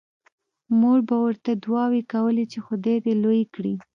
[0.79, 3.73] مور به ورته دعاوې کولې چې خدای دې لوی کړي